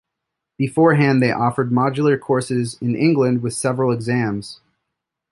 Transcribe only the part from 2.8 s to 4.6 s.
in England with several exams.